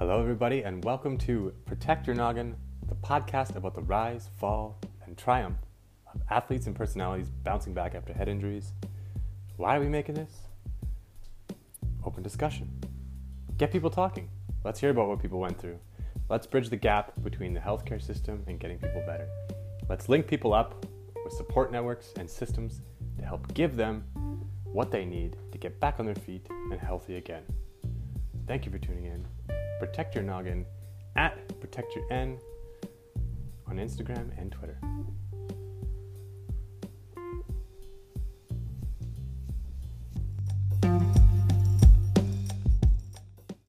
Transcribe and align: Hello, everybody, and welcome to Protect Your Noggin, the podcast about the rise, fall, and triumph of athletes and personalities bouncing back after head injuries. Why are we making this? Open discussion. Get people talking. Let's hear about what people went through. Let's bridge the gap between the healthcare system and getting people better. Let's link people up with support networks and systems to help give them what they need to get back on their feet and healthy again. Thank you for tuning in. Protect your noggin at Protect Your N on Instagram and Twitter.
Hello, 0.00 0.18
everybody, 0.18 0.62
and 0.62 0.82
welcome 0.82 1.18
to 1.18 1.52
Protect 1.66 2.06
Your 2.06 2.16
Noggin, 2.16 2.56
the 2.88 2.94
podcast 2.94 3.54
about 3.54 3.74
the 3.74 3.82
rise, 3.82 4.30
fall, 4.38 4.78
and 5.04 5.14
triumph 5.14 5.58
of 6.14 6.22
athletes 6.30 6.66
and 6.66 6.74
personalities 6.74 7.28
bouncing 7.28 7.74
back 7.74 7.94
after 7.94 8.14
head 8.14 8.26
injuries. 8.26 8.72
Why 9.58 9.76
are 9.76 9.80
we 9.80 9.90
making 9.90 10.14
this? 10.14 10.32
Open 12.02 12.22
discussion. 12.22 12.70
Get 13.58 13.70
people 13.70 13.90
talking. 13.90 14.30
Let's 14.64 14.80
hear 14.80 14.88
about 14.88 15.08
what 15.08 15.20
people 15.20 15.38
went 15.38 15.60
through. 15.60 15.78
Let's 16.30 16.46
bridge 16.46 16.70
the 16.70 16.76
gap 16.76 17.12
between 17.22 17.52
the 17.52 17.60
healthcare 17.60 18.00
system 18.00 18.42
and 18.46 18.58
getting 18.58 18.78
people 18.78 19.02
better. 19.06 19.28
Let's 19.90 20.08
link 20.08 20.26
people 20.26 20.54
up 20.54 20.86
with 21.22 21.34
support 21.34 21.72
networks 21.72 22.14
and 22.16 22.28
systems 22.28 22.80
to 23.18 23.24
help 23.26 23.52
give 23.52 23.76
them 23.76 24.04
what 24.64 24.90
they 24.90 25.04
need 25.04 25.36
to 25.52 25.58
get 25.58 25.78
back 25.78 26.00
on 26.00 26.06
their 26.06 26.14
feet 26.14 26.46
and 26.48 26.80
healthy 26.80 27.16
again. 27.16 27.42
Thank 28.46 28.64
you 28.64 28.72
for 28.72 28.78
tuning 28.78 29.04
in. 29.04 29.59
Protect 29.80 30.14
your 30.14 30.22
noggin 30.22 30.66
at 31.16 31.58
Protect 31.58 31.96
Your 31.96 32.04
N 32.12 32.38
on 33.66 33.76
Instagram 33.78 34.30
and 34.38 34.52
Twitter. 34.52 34.78